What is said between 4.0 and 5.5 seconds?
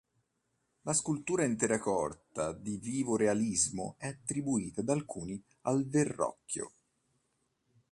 attribuita da alcuni